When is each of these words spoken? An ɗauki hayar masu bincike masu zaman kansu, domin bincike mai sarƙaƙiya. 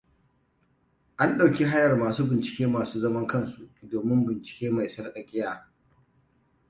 An 1.21 1.37
ɗauki 1.37 1.63
hayar 1.65 1.95
masu 1.97 2.23
bincike 2.27 2.67
masu 2.67 2.99
zaman 2.99 3.27
kansu, 3.27 3.69
domin 3.91 4.25
bincike 4.25 4.69
mai 4.69 4.89
sarƙaƙiya. 4.89 5.67